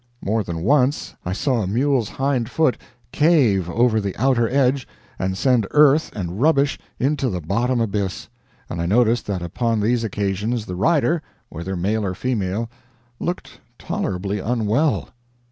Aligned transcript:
More 0.23 0.41
than 0.43 0.63
once 0.63 1.13
I 1.23 1.31
saw 1.33 1.61
a 1.61 1.67
mule's 1.67 2.09
hind 2.09 2.49
foot 2.49 2.75
cave 3.11 3.69
over 3.69 4.01
the 4.01 4.15
outer 4.17 4.49
edge 4.49 4.87
and 5.19 5.37
send 5.37 5.67
earth 5.69 6.09
and 6.15 6.41
rubbish 6.41 6.79
into 6.97 7.29
the 7.29 7.39
bottom 7.39 7.79
abyss; 7.79 8.27
and 8.67 8.81
I 8.81 8.87
noticed 8.87 9.27
that 9.27 9.43
upon 9.43 9.79
these 9.79 10.03
occasions 10.03 10.65
the 10.65 10.75
rider, 10.75 11.21
whether 11.49 11.75
male 11.75 12.03
or 12.03 12.15
female, 12.15 12.67
looked 13.19 13.59
tolerably 13.77 14.39
unwell. 14.39 15.09